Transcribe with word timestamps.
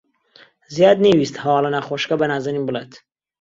زیاد 0.75 0.97
نەیویست 1.03 1.35
هەواڵە 1.43 1.69
ناخۆشەکە 1.75 2.15
بە 2.19 2.25
نازەنین 2.31 2.65
بڵێت. 2.67 2.91